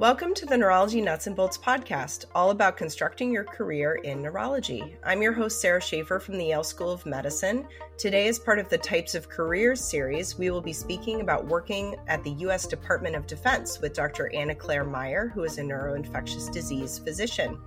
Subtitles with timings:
[0.00, 4.96] Welcome to the Neurology Nuts and Bolts podcast, all about constructing your career in neurology.
[5.04, 7.68] I'm your host, Sara Schaefer from the Yale School of Medicine.
[7.98, 11.96] Today, as part of the Types of Careers series, we will be speaking about working
[12.08, 12.66] at the U.S.
[12.66, 14.34] Department of Defense with Dr.
[14.34, 17.58] Ana-Claire Meyer, who is a neuroinfectious disease physician.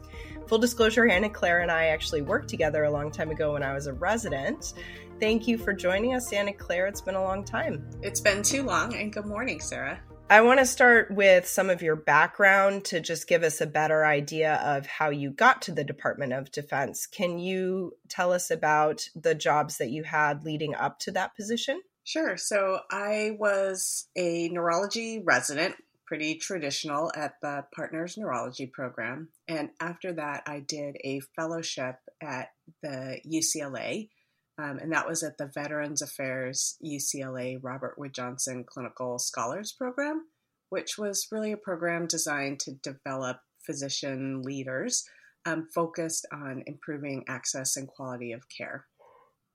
[0.47, 3.85] Full disclosure, Ana-Claire and I actually worked together a long time ago when I was
[3.85, 4.73] a resident.
[5.19, 6.87] Thank you for joining us, Ana-Claire.
[6.87, 7.87] It's been a long time.
[8.01, 9.99] It's been too long, and good morning, Sara.
[10.29, 14.05] I want to start with some of your background to just give us a better
[14.05, 17.05] idea of how you got to the Department of Defense.
[17.05, 21.81] Can you tell us about the jobs that you had leading up to that position?
[22.03, 22.35] Sure.
[22.37, 29.29] So I was a neurology resident, pretty traditional at the Partners Neurology Program.
[29.47, 32.49] And after that, I did a fellowship at
[32.81, 34.09] the UCLA
[34.57, 40.25] um, and that was at the Veterans Affairs UCLA Robert Wood Johnson Clinical Scholars Program,
[40.69, 45.03] which was really a program designed to develop physician leaders
[45.45, 48.85] um, focused on improving access and quality of care.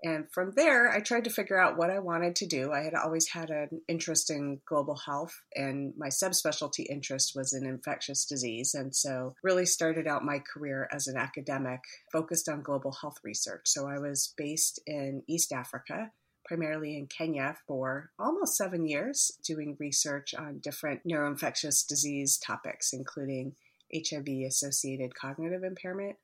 [0.02, 2.72] And from there, I tried to figure out what I wanted to do.
[2.72, 7.66] I had always had an interest in global health, and my subspecialty interest was in
[7.66, 8.74] infectious disease.
[8.74, 11.80] And so, really started out my career as an academic
[12.12, 13.62] focused on global health research.
[13.64, 16.12] So, I was based in East Africa,
[16.46, 23.56] primarily in Kenya, for almost seven years, doing research on different neuroinfectious disease topics, including
[23.92, 26.16] HIV associated cognitive impairment,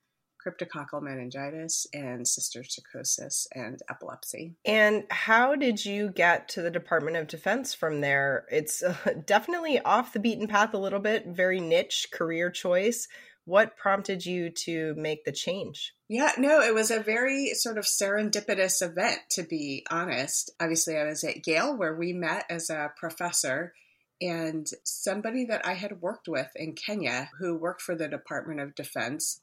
[0.44, 4.54] cryptococcal meningitis and cysticercosis and epilepsy.
[4.64, 8.46] And how did you get to the Department of Defense from there?
[8.50, 8.94] It's uh,
[9.26, 13.08] definitely off the beaten path a little bit, very niche career choice.
[13.46, 15.94] What prompted you to make the change?
[16.08, 20.50] Yeah, no, it was a very sort of serendipitous event, to be honest.
[20.58, 23.74] Obviously, I was at Yale where we met as a professor
[24.20, 28.74] and somebody that I had worked with in Kenya who worked for the Department of
[28.74, 29.40] Defense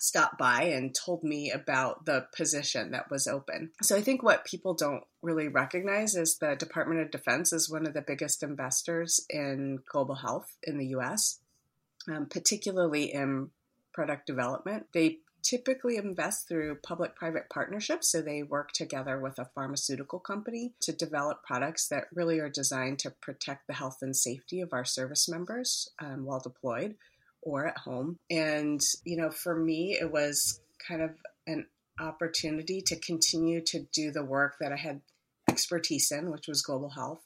[0.00, 3.70] stopped by and told me about the position that was open.
[3.82, 7.86] So I think what people don't really recognize is the Department of Defense is one
[7.86, 11.40] of the biggest investors in global health in the US,
[12.08, 13.50] um, particularly in
[13.92, 14.86] product development.
[14.92, 18.10] They typically invest through public private partnerships.
[18.10, 22.98] So they work together with a pharmaceutical company to develop products that really are designed
[23.00, 26.96] to protect the health and safety of our service members um, while deployed
[27.46, 28.18] or at home.
[28.28, 31.12] And, you know, for me, it was kind of
[31.46, 31.66] an
[31.98, 35.00] opportunity to continue to do the work that I had
[35.48, 37.22] expertise in, which was global health.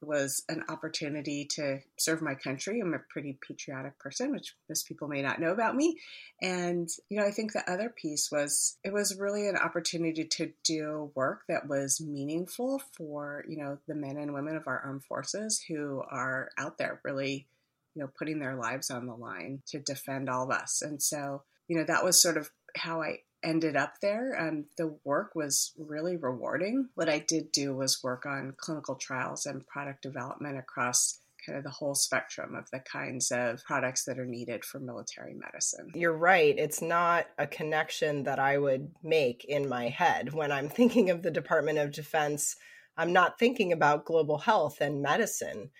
[0.00, 2.80] It was an opportunity to serve my country.
[2.80, 5.98] I'm a pretty patriotic person, which most people may not know about me.
[6.40, 10.52] And, you know, I think the other piece was it was really an opportunity to
[10.62, 15.04] do work that was meaningful for, you know, the men and women of our armed
[15.04, 17.48] forces who are out there really
[17.96, 20.82] you know, putting their lives on the line to defend all of us.
[20.82, 24.38] And so, you know, that was sort of how I ended up there.
[24.38, 26.90] Um, the work was really rewarding.
[26.94, 31.64] What I did do was work on clinical trials and product development across kind of
[31.64, 35.90] the whole spectrum of the kinds of products that are needed for military medicine.
[35.94, 36.54] You're right.
[36.58, 41.22] It's not a connection that I would make in my head when I'm thinking of
[41.22, 42.56] the Department of Defense.
[42.98, 45.70] I'm not thinking about global health and medicine.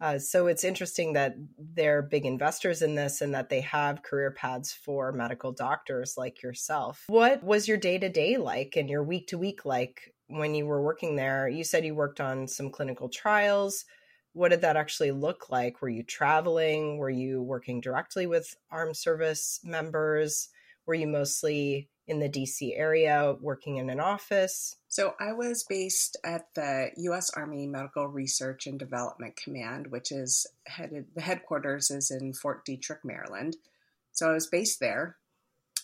[0.00, 4.30] Uh, so it's interesting that they're big investors in this and that they have career
[4.30, 7.04] paths for medical doctors like yourself.
[7.06, 10.66] What was your day to day like and your week to week like when you
[10.66, 11.48] were working there?
[11.48, 13.84] You said you worked on some clinical trials.
[14.32, 15.80] What did that actually look like?
[15.80, 16.98] Were you traveling?
[16.98, 20.48] Were you working directly with armed service members?
[20.86, 24.76] Were you mostly in the DC area working in an office?
[24.88, 27.30] So I was based at the U.S.
[27.34, 33.04] Army Medical Research and Development Command, which is headed, the headquarters is in Fort Detrick,
[33.04, 33.56] Maryland.
[34.12, 35.16] So I was based there.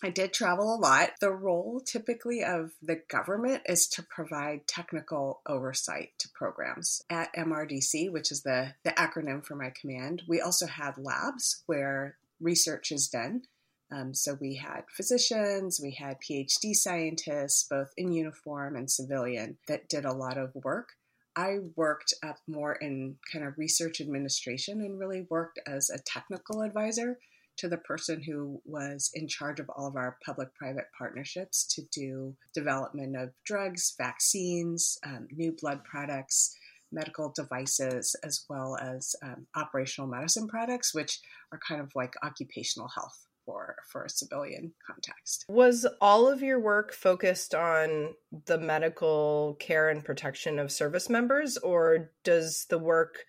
[0.03, 1.11] I did travel a lot.
[1.19, 7.03] The role typically of the government is to provide technical oversight to programs.
[7.09, 12.17] At MRDC, which is the, the acronym for my command, we also have labs where
[12.39, 13.43] research is done.
[13.91, 19.89] Um, so we had physicians, we had PhD scientists, both in uniform and civilian, that
[19.89, 20.89] did a lot of work.
[21.35, 26.61] I worked up more in kind of research administration and really worked as a technical
[26.61, 27.19] advisor
[27.57, 31.81] to the person who was in charge of all of our public private partnerships to
[31.93, 36.55] do development of drugs, vaccines, um, new blood products,
[36.91, 41.19] medical devices, as well as um, operational medicine products, which
[41.51, 45.45] are kind of like occupational health for for a civilian context.
[45.47, 48.13] Was all of your work focused on
[48.45, 53.25] the medical care and protection of service members or does the work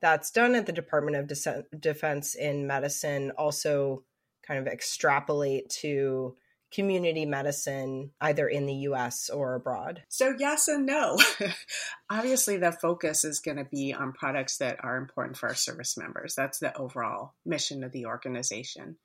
[0.00, 4.04] that's done at the Department of De- Defense in medicine also
[4.46, 6.36] kind of extrapolate to
[6.72, 10.02] community medicine either in the US or abroad?
[10.08, 11.18] So, yes and no.
[12.10, 15.96] Obviously, the focus is going to be on products that are important for our service
[15.96, 16.34] members.
[16.34, 18.96] That's the overall mission of the organization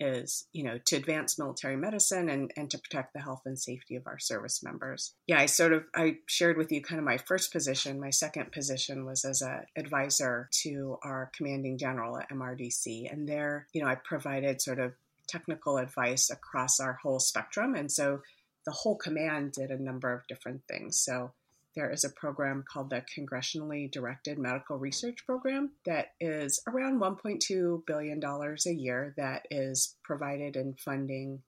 [0.00, 3.96] is you know to advance military medicine and, and to protect the health and safety
[3.96, 7.18] of our service members yeah i sort of i shared with you kind of my
[7.18, 13.12] first position my second position was as a advisor to our commanding general at mrdc
[13.12, 14.92] and there you know i provided sort of
[15.30, 17.74] technical advice across our whole spectrum.
[17.74, 18.20] And so
[18.66, 20.98] the whole command did a number of different things.
[20.98, 21.32] So
[21.76, 27.86] there is a program called the Congressionally Directed Medical Research Program that is around $1.2
[27.86, 31.42] billion a year that is provided in funding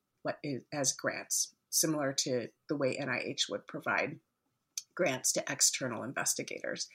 [0.73, 4.21] as grants, similar to the way NIH would provide
[4.95, 6.89] grants to external investigators.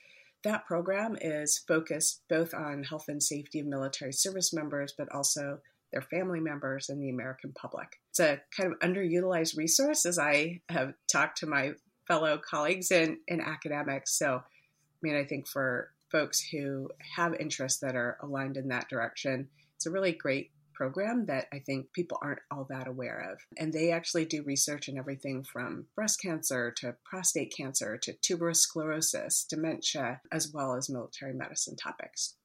[0.43, 5.59] That program is focused both on health and safety of military service members, but also
[5.91, 7.99] their family members, and the American public.
[8.09, 11.71] It's a kind of underutilized resource as I have talked to my
[12.07, 14.17] fellow colleagues in, in academics.
[14.17, 18.89] So, I mean, I think for folks who have interests that are aligned in that
[18.89, 23.39] direction, it's a really great program that I think people aren't all that aware of.
[23.57, 28.61] And they actually do research in everything from breast cancer to prostate cancer to tuberous
[28.61, 32.35] sclerosis, dementia, as well as military medicine topics.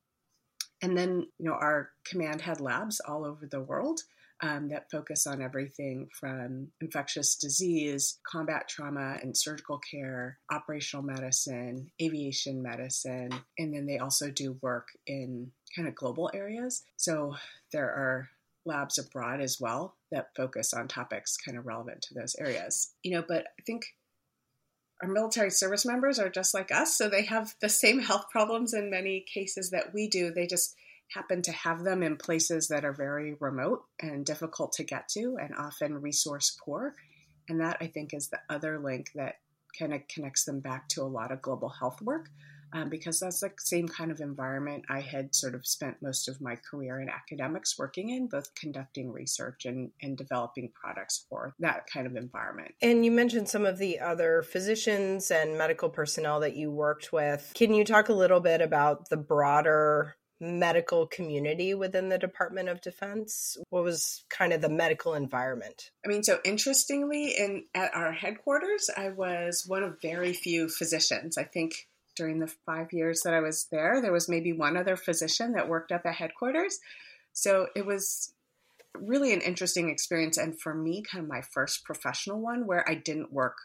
[0.80, 4.00] And then, you know, our command had labs all over the world
[4.42, 11.90] um, that focus on everything from infectious disease, combat trauma and surgical care, operational medicine,
[12.02, 16.82] aviation medicine, and then they also do work in kind of global areas.
[16.96, 17.36] So
[17.72, 18.28] there are
[18.64, 22.92] labs abroad as well that focus on topics kind of relevant to those areas.
[23.04, 23.84] You know, but I think
[25.02, 28.74] our military service members are just like us, so they have the same health problems
[28.74, 30.32] in many cases that we do.
[30.32, 30.74] They just
[31.14, 35.36] happen to have them in places that are very remote and difficult to get to
[35.40, 36.94] and often resource poor.
[37.48, 39.36] And that I think is the other link that
[39.78, 42.28] kind of connects them back to a lot of global health work.
[42.74, 46.40] Um, because that's the same kind of environment I had sort of spent most of
[46.40, 51.86] my career in academics working in, both conducting research and, and developing products for that
[51.92, 52.72] kind of environment.
[52.80, 57.52] And you mentioned some of the other physicians and medical personnel that you worked with.
[57.54, 62.80] Can you talk a little bit about the broader medical community within the Department of
[62.80, 63.56] Defense?
[63.70, 65.92] What was kind of the medical environment?
[66.04, 71.38] I mean, so interestingly, in at our headquarters, I was one of very few physicians.
[71.38, 74.96] I think during the five years that I was there, there was maybe one other
[74.96, 76.80] physician that worked up at headquarters.
[77.32, 78.34] So it was
[78.94, 82.94] really an interesting experience, and for me, kind of my first professional one where I
[82.96, 83.56] didn't work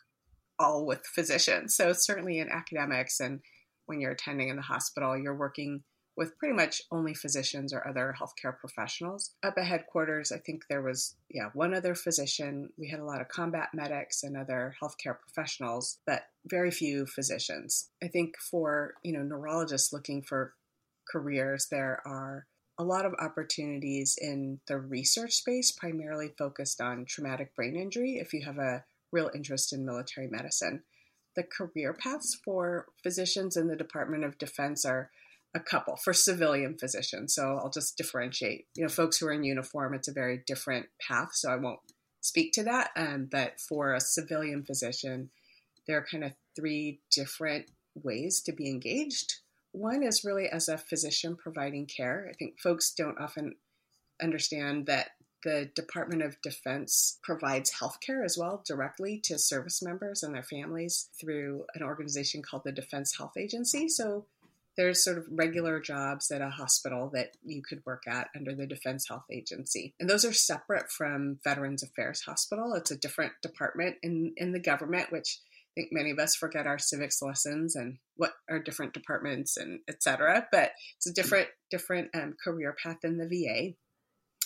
[0.60, 1.76] all with physicians.
[1.76, 3.42] So certainly in academics and
[3.88, 5.84] when you're attending in the hospital, you're working
[6.18, 9.36] with pretty much only physicians or other healthcare professionals.
[9.44, 12.70] Up at headquarters, I think there was, yeah, one other physician.
[12.78, 17.92] We had a lot of combat medics and other healthcare professionals, but very few physicians.
[18.04, 20.56] I think for, you know, neurologists looking for
[21.10, 22.48] careers, there are
[22.80, 28.34] a lot of opportunities in the research space, primarily focused on traumatic brain injury, if
[28.34, 30.84] you have a real interest in military medicine.
[31.36, 35.12] The career paths for physicians in the Department of Defense are
[35.58, 37.34] a couple for civilian physicians.
[37.34, 38.68] So I'll just differentiate.
[38.76, 41.32] You know, folks who are in uniform, it's a very different path.
[41.34, 41.80] So I won't
[42.22, 42.92] speak to that.
[42.96, 45.32] Um, but for a civilian physician,
[45.88, 49.36] there are kind of three different ways to be engaged.
[49.72, 52.28] One is really as a physician providing care.
[52.30, 53.56] I think folks don't often
[54.22, 55.10] understand that
[55.44, 61.10] the Department of Defense provides healthcare as well directly to service members and their families
[61.20, 63.88] through an organization called the Defense Health Agency.
[63.88, 64.26] So
[64.78, 68.68] there's sort of regular jobs at a hospital that you could work at under the
[68.68, 69.94] Defense Health Agency.
[70.00, 72.74] And those are separate from Veterans Affairs Hospital.
[72.76, 75.40] It's a different department in, in the government, which
[75.76, 79.80] I think many of us forget our civics lessons and what are different departments and
[79.88, 80.48] et cetera.
[80.52, 83.74] But it's a different, different um, career path in the VA.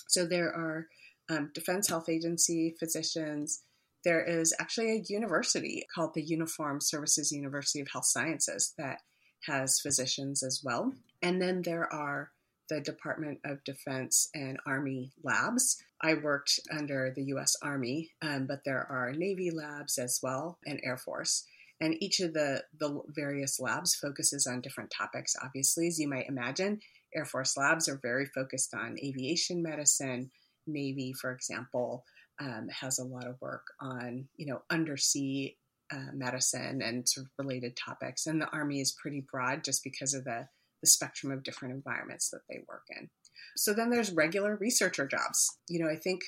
[0.07, 0.87] So there are
[1.29, 3.63] um, Defense Health Agency physicians.
[4.03, 8.99] There is actually a university called the Uniform Services University of Health Sciences that
[9.45, 10.93] has physicians as well.
[11.21, 12.31] And then there are
[12.69, 15.83] the Department of Defense and Army labs.
[16.01, 20.79] I worked under the US Army, um, but there are Navy labs as well and
[20.83, 21.45] Air Force.
[21.81, 26.29] And each of the, the various labs focuses on different topics, obviously, as you might
[26.29, 26.79] imagine.
[27.13, 30.31] Air Force labs are very focused on aviation medicine.
[30.67, 32.05] Navy, for example,
[32.39, 35.57] um, has a lot of work on, you know, undersea
[35.91, 38.25] uh, medicine and sort of related topics.
[38.27, 40.47] And the Army is pretty broad just because of the
[40.81, 43.07] the spectrum of different environments that they work in.
[43.55, 45.59] So then there's regular researcher jobs.
[45.69, 46.21] You know, I think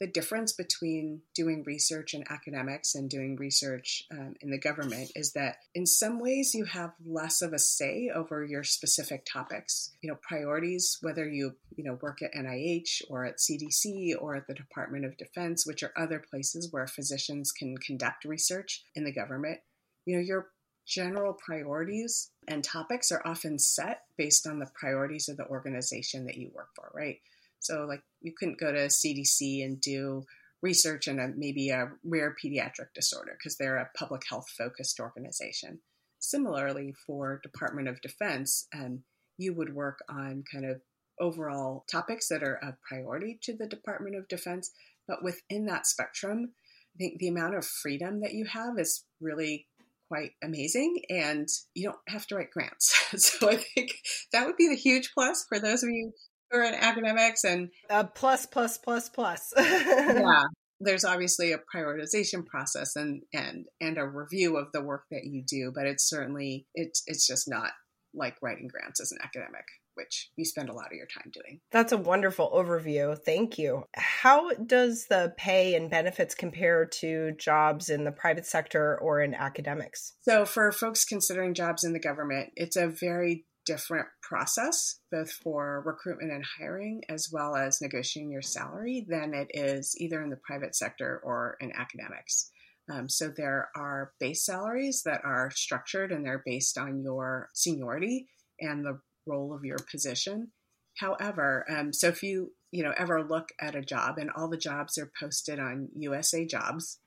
[0.00, 5.32] the difference between doing research in academics and doing research um, in the government is
[5.32, 9.90] that in some ways you have less of a say over your specific topics.
[10.00, 14.46] You know priorities whether you you know work at nih or at cdc or at
[14.46, 19.12] the department of defense which are other places where physicians can conduct research in the
[19.12, 19.58] government
[20.04, 20.48] you know your
[20.86, 26.36] general priorities and topics are often set based on the priorities of the organization that
[26.36, 27.20] you work for right
[27.60, 30.24] so, like, you couldn't go to CDC and do
[30.62, 35.80] research in a maybe a rare pediatric disorder because they're a public health focused organization.
[36.18, 39.04] Similarly, for Department of Defense, um,
[39.36, 40.80] you would work on kind of
[41.20, 44.72] overall topics that are of priority to the Department of Defense.
[45.06, 46.52] But within that spectrum,
[46.94, 49.66] I think the amount of freedom that you have is really
[50.08, 52.94] quite amazing and you don't have to write grants.
[53.22, 53.92] so I think
[54.32, 56.12] that would be the huge plus for those of you
[56.52, 60.44] or in academics and uh, plus plus plus plus yeah
[60.80, 65.42] there's obviously a prioritization process and and and a review of the work that you
[65.46, 67.70] do but it's certainly it's it's just not
[68.14, 69.64] like writing grants as an academic
[69.98, 71.60] which you spend a lot of your time doing.
[71.72, 73.18] That's a wonderful overview.
[73.18, 73.84] Thank you.
[73.96, 79.34] How does the pay and benefits compare to jobs in the private sector or in
[79.34, 80.14] academics?
[80.22, 85.82] So, for folks considering jobs in the government, it's a very different process, both for
[85.84, 90.36] recruitment and hiring, as well as negotiating your salary, than it is either in the
[90.36, 92.50] private sector or in academics.
[92.90, 98.28] Um, so there are base salaries that are structured and they're based on your seniority
[98.58, 100.48] and the role of your position.
[100.96, 104.56] However, um, so if you you know ever look at a job and all the
[104.56, 106.98] jobs are posted on USA Jobs,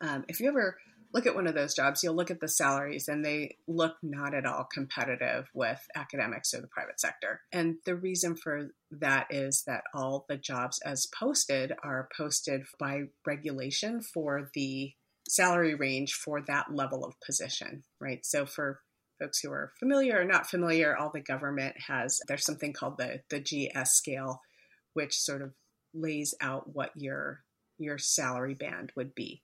[0.00, 0.78] um, if you ever
[1.12, 4.34] look at one of those jobs, you'll look at the salaries and they look not
[4.34, 7.42] at all competitive with academics or the private sector.
[7.52, 13.04] And the reason for that is that all the jobs as posted are posted by
[13.26, 14.92] regulation for the
[15.28, 18.24] salary range for that level of position, right?
[18.24, 18.80] So for
[19.20, 23.20] folks who are familiar or not familiar, all the government has there's something called the
[23.30, 24.40] the GS scale,
[24.94, 25.52] which sort of
[25.94, 27.44] lays out what your
[27.78, 29.42] your salary band would be.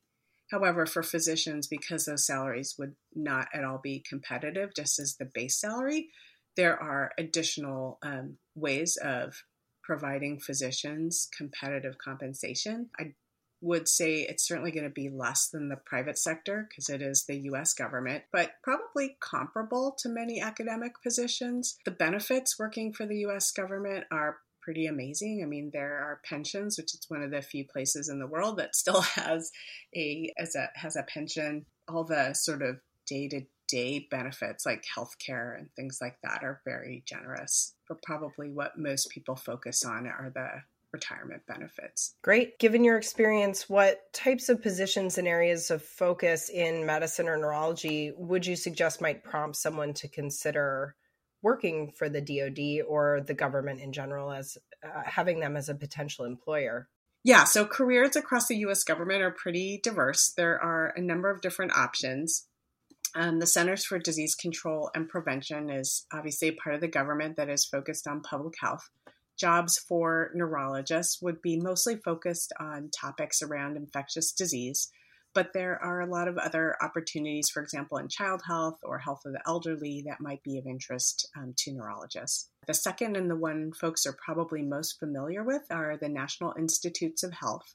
[0.51, 5.27] However, for physicians, because those salaries would not at all be competitive, just as the
[5.27, 6.09] base salary,
[6.57, 9.43] there are additional um, ways of
[9.83, 12.91] providing physicians competitive compensation.
[12.99, 13.15] I
[13.61, 17.25] would say it's certainly going to be less than the private sector because it is
[17.25, 21.77] the US government, but probably comparable to many academic positions.
[21.85, 24.39] The benefits working for the US government are
[24.69, 25.41] pretty amazing.
[25.43, 28.59] I mean, there are pensions, which is one of the few places in the world
[28.59, 29.51] that still has
[29.97, 31.65] a as a has a pension.
[31.91, 36.61] All the sort of day to day benefits like healthcare and things like that are
[36.67, 37.77] very generous.
[37.89, 40.49] But probably what most people focus on are the
[40.93, 42.17] retirement benefits.
[42.23, 42.59] Great.
[42.59, 48.13] Given your experience, what types of positions and areas of focus in medicine or neurology
[48.19, 50.95] would you suggest might prompt someone to consider
[51.43, 55.75] working for the DoD or the government in general as uh, having them as a
[55.75, 56.89] potential employer?
[57.25, 60.33] Yeah, so careers across the US government are pretty diverse.
[60.37, 62.47] There are a number of different options.
[63.15, 67.49] Um, the Centers for Disease Control and Prevention is obviously part of the government that
[67.49, 68.91] is focused on public health.
[69.39, 74.91] Jobs for neurologists would be mostly focused on topics around infectious disease,
[75.35, 79.23] but there are a lot of other opportunities, for example, in child health or health
[79.25, 82.51] of the elderly, that might be of interest um, to neurologists.
[82.67, 87.23] The second, and the one folks are probably most familiar with, are the National Institutes
[87.23, 87.75] of Health.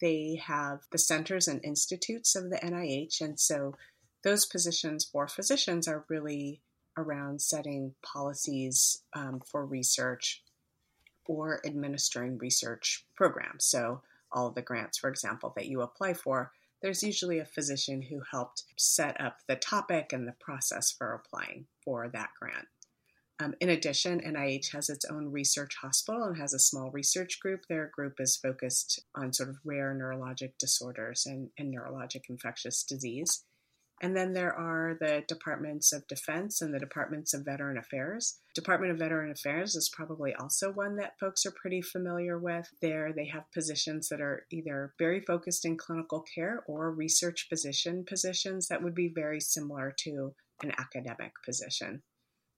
[0.00, 3.74] They have the centers and institutes of the NIH, and so
[4.22, 6.60] those positions for physicians are really
[6.96, 10.42] around setting policies um, for research
[11.26, 13.66] or administering research programs.
[13.66, 16.52] So, all the grants, for example, that you apply for
[16.84, 21.64] there's usually a physician who helped set up the topic and the process for applying
[21.82, 22.66] for that grant.
[23.40, 27.62] Um, in addition, NIH has its own research hospital and has a small research group.
[27.70, 33.44] Their group is focused on sort of rare neurologic disorders and, and neurologic infectious disease.
[34.02, 38.40] And then there are the Departments of Defense and the Departments of Veteran Affairs.
[38.54, 42.68] Department of Veteran Affairs is probably also one that folks are pretty familiar with.
[42.82, 48.04] There, they have positions that are either very focused in clinical care or research position
[48.04, 52.02] positions that would be very similar to an academic position.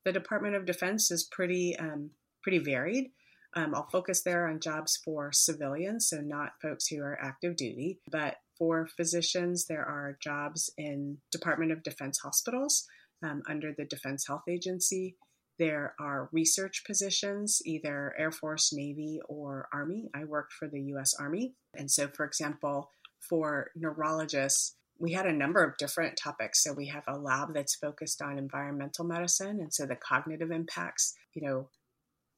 [0.05, 2.11] The Department of Defense is pretty um,
[2.43, 3.11] pretty varied.
[3.55, 7.99] Um, I'll focus there on jobs for civilians, so not folks who are active duty,
[8.11, 12.87] but for physicians, there are jobs in Department of Defense hospitals
[13.23, 15.17] um, under the Defense Health Agency.
[15.59, 20.11] There are research positions, either Air Force, Navy, or Army.
[20.15, 21.55] I worked for the US Army.
[21.75, 26.63] And so, for example, for neurologists, we had a number of different topics.
[26.63, 31.15] So we have a lab that's focused on environmental medicine, and so the cognitive impacts.
[31.35, 31.69] You know,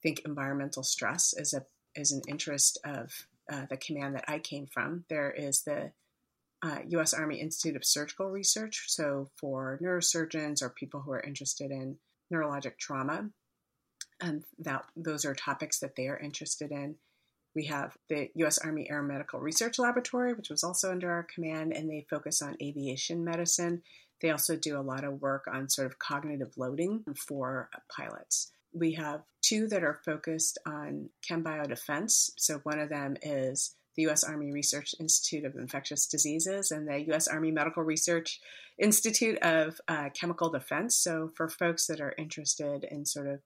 [0.01, 3.11] think environmental stress is a is an interest of
[3.51, 5.05] uh, the command that I came from.
[5.09, 5.91] There is the
[6.61, 7.13] uh, U.S.
[7.13, 8.85] Army Institute of Surgical Research.
[8.87, 11.97] So for neurosurgeons or people who are interested in
[12.33, 13.29] neurologic trauma,
[14.21, 16.95] and that those are topics that they are interested in.
[17.55, 18.59] We have the U.S.
[18.59, 23.23] Army Aeromedical Research Laboratory, which was also under our command, and they focus on aviation
[23.23, 23.81] medicine.
[24.21, 28.51] They also do a lot of work on sort of cognitive loading for pilots.
[28.73, 32.31] We have two that are focused on chem biodefense.
[32.37, 34.23] So one of them is the U.S.
[34.23, 37.27] Army Research Institute of Infectious Diseases and the U.S.
[37.27, 38.39] Army Medical Research
[38.77, 40.97] Institute of uh, Chemical Defense.
[40.97, 43.41] So for folks that are interested in sort of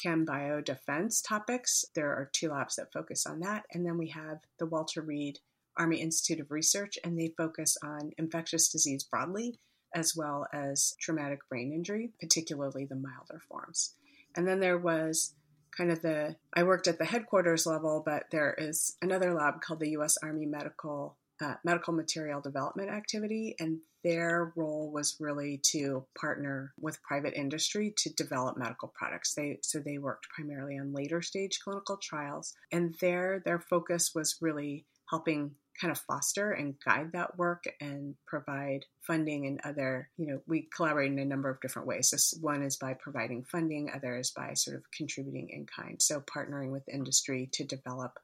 [0.00, 1.84] chem bio defense topics.
[1.94, 3.64] There are two labs that focus on that.
[3.72, 5.38] And then we have the Walter Reed
[5.76, 9.60] Army Institute of Research, and they focus on infectious disease broadly,
[9.94, 13.94] as well as traumatic brain injury, particularly the milder forms.
[14.36, 15.34] And then there was
[15.80, 19.80] kind of the, I worked at the headquarters level, but there is another lab called
[19.80, 20.18] the U.S.
[20.22, 27.02] Army Medical uh, medical material development activity, and their role was really to partner with
[27.02, 29.32] private industry to develop medical products.
[29.32, 34.36] They so they worked primarily on later stage clinical trials, and there their focus was
[34.42, 40.26] really helping kind of foster and guide that work and provide funding and other you
[40.26, 42.10] know we collaborate in a number of different ways.
[42.10, 46.00] This one is by providing funding other is by sort of contributing in kind.
[46.00, 48.18] So partnering with industry to develop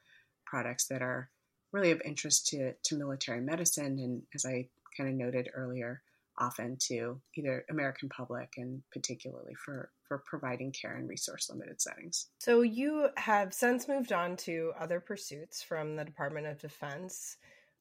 [0.44, 1.30] products that are
[1.72, 6.02] really of interest to, to military medicine and as I kind of noted earlier,
[6.38, 12.28] often to either American public and particularly for, for providing care in resource limited settings.
[12.40, 17.36] So you have since moved on to other pursuits from the Department of Defense.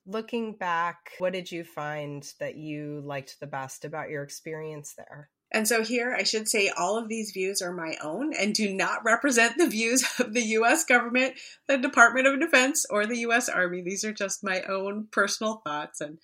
[0.05, 5.29] Looking back, what did you find that you liked the best about your experience there?
[5.51, 8.73] And so here I should say all of these views are my own and do
[8.73, 11.35] not represent the views of the US government,
[11.67, 13.81] the Department of Defense, or the US Army.
[13.81, 16.17] These are just my own personal thoughts and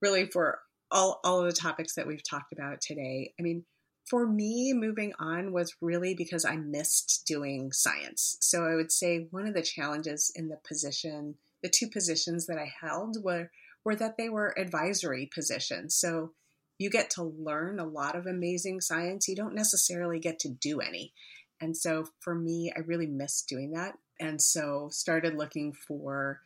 [0.00, 3.34] really for all, all of the topics that we've talked about today.
[3.38, 3.64] I mean,
[4.08, 8.36] for me, moving on was really because I missed doing science.
[8.40, 12.58] So I would say one of the challenges in the position, the two positions that
[12.58, 13.50] I held were
[13.84, 15.94] were that they were advisory positions.
[15.94, 16.32] So
[16.78, 19.28] you get to learn a lot of amazing science.
[19.28, 21.12] You don't necessarily get to do any.
[21.60, 23.94] And so for me, I really missed doing that.
[24.20, 26.40] And so started looking for,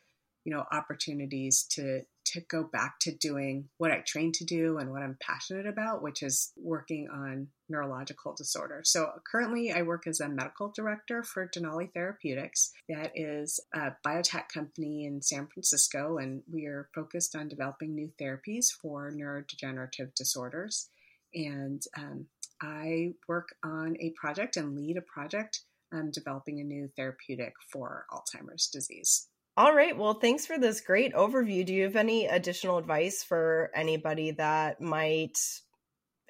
[0.45, 4.91] you know, opportunities to to go back to doing what I trained to do and
[4.91, 8.91] what I'm passionate about, which is working on neurological disorders.
[8.91, 12.73] So currently, I work as a medical director for Denali Therapeutics.
[12.89, 18.11] That is a biotech company in San Francisco, and we are focused on developing new
[18.21, 20.89] therapies for neurodegenerative disorders.
[21.35, 22.27] And um,
[22.61, 28.07] I work on a project and lead a project um, developing a new therapeutic for
[28.11, 29.29] Alzheimer's disease.
[29.57, 29.97] All right.
[29.97, 31.67] Well, thanks for this great overview.
[31.67, 35.39] Do you have any additional advice for anybody that might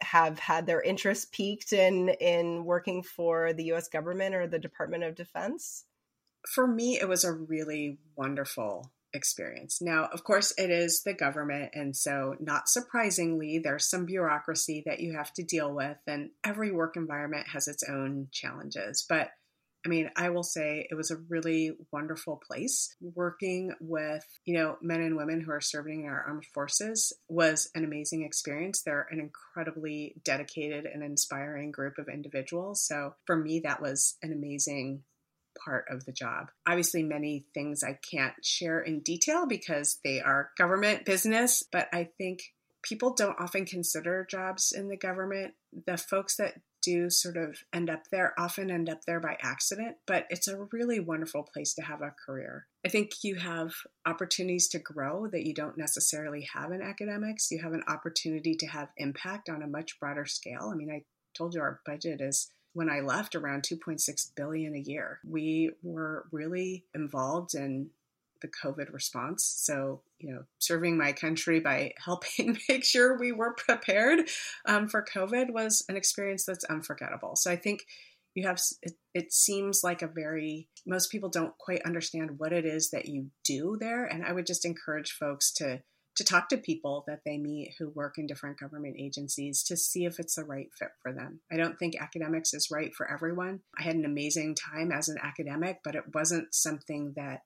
[0.00, 5.04] have had their interest piqued in in working for the US government or the Department
[5.04, 5.84] of Defense?
[6.52, 9.80] For me, it was a really wonderful experience.
[9.80, 14.98] Now, of course, it is the government, and so not surprisingly, there's some bureaucracy that
[14.98, 19.06] you have to deal with, and every work environment has its own challenges.
[19.08, 19.30] But
[19.84, 22.94] I mean, I will say it was a really wonderful place.
[23.00, 27.68] Working with, you know, men and women who are serving in our armed forces was
[27.74, 28.82] an amazing experience.
[28.82, 32.80] They're an incredibly dedicated and inspiring group of individuals.
[32.80, 35.02] So for me, that was an amazing
[35.64, 36.50] part of the job.
[36.66, 42.08] Obviously, many things I can't share in detail because they are government business, but I
[42.18, 45.54] think people don't often consider jobs in the government.
[45.86, 49.96] The folks that do sort of end up there often end up there by accident,
[50.06, 52.66] but it's a really wonderful place to have a career.
[52.84, 53.72] I think you have
[54.04, 57.50] opportunities to grow that you don't necessarily have in academics.
[57.50, 60.70] You have an opportunity to have impact on a much broader scale.
[60.72, 64.78] I mean, I told you our budget is when I left around 2.6 billion a
[64.78, 65.20] year.
[65.28, 67.90] We were really involved in
[68.42, 69.44] the COVID response.
[69.44, 74.28] So, you know, serving my country by helping make sure we were prepared
[74.66, 77.36] um, for COVID was an experience that's unforgettable.
[77.36, 77.84] So I think
[78.34, 82.64] you have, it, it seems like a very, most people don't quite understand what it
[82.64, 84.04] is that you do there.
[84.04, 85.82] And I would just encourage folks to,
[86.16, 90.04] to talk to people that they meet who work in different government agencies to see
[90.04, 91.40] if it's the right fit for them.
[91.50, 93.60] I don't think academics is right for everyone.
[93.78, 97.40] I had an amazing time as an academic, but it wasn't something that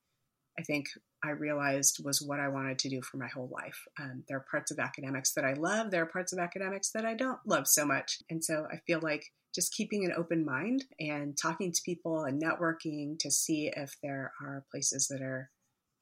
[0.59, 0.87] I think
[1.25, 3.85] I realized was what I wanted to do for my whole life.
[4.01, 7.05] Um, there are parts of academics that I love, there are parts of academics that
[7.05, 8.19] I don't love so much.
[8.31, 12.40] And so I feel like just keeping an open mind and talking to people and
[12.40, 15.51] networking to see if there are places that are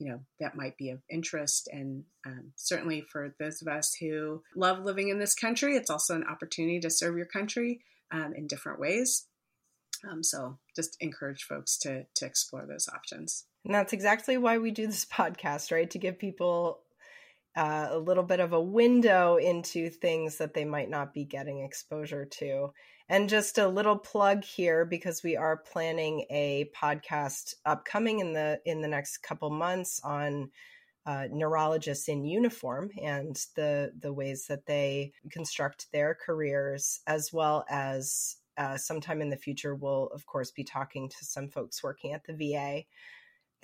[0.00, 4.42] you know that might be of interest and um, certainly for those of us who
[4.56, 7.80] love living in this country it's also an opportunity to serve your country
[8.12, 9.26] um, in different ways
[10.10, 14.70] um, so just encourage folks to to explore those options and that's exactly why we
[14.70, 16.80] do this podcast right to give people
[17.56, 21.60] uh, a little bit of a window into things that they might not be getting
[21.60, 22.72] exposure to.
[23.08, 28.60] And just a little plug here because we are planning a podcast upcoming in the
[28.64, 30.50] in the next couple months on
[31.06, 37.66] uh, neurologists in uniform and the the ways that they construct their careers, as well
[37.68, 42.14] as uh, sometime in the future we'll of course be talking to some folks working
[42.14, 42.84] at the VA.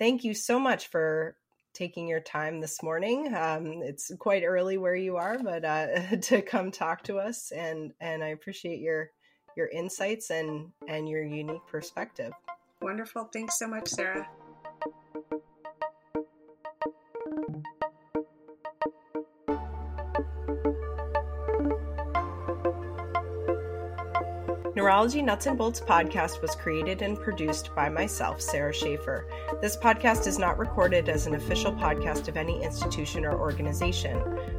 [0.01, 1.35] Thank you so much for
[1.75, 3.35] taking your time this morning.
[3.35, 7.93] Um, it's quite early where you are, but uh, to come talk to us, and
[8.01, 9.11] and I appreciate your
[9.55, 12.33] your insights and and your unique perspective.
[12.81, 13.29] Wonderful.
[13.31, 14.27] Thanks so much, Sara.
[24.81, 29.27] Neurology Nuts and Bolts podcast was created and produced by myself, Sara Schaefer.
[29.61, 34.17] This podcast is not recorded as an official podcast of any institution or organization.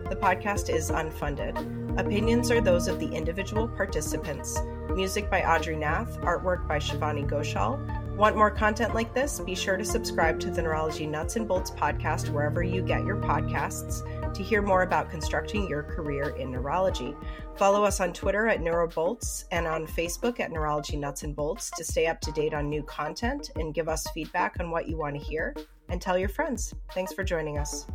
[0.09, 1.59] The podcast is unfunded.
[1.99, 4.61] Opinions are those of the individual participants.
[4.95, 7.81] Music by Audrey Nath, artwork by Shivani Ghoshal.
[8.17, 9.41] Want more content like this?
[9.41, 13.17] Be sure to subscribe to the Neurology Nuts and Bolts podcast wherever you get your
[13.17, 14.03] podcasts
[14.35, 17.17] to hear more about constructing your career in neurology.
[17.57, 21.85] Follow us on Twitter at NeuroBolts and on Facebook at Neurology Nuts and Bolts to
[21.85, 25.17] stay up to date on new content and give us feedback on what you want
[25.17, 25.55] to hear.
[25.89, 26.75] And tell your friends.
[26.95, 27.87] Thanks for joining us.